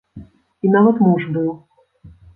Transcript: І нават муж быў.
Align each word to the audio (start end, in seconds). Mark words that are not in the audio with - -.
І 0.67 0.71
нават 0.75 0.95
муж 1.09 1.29
быў. 1.37 1.53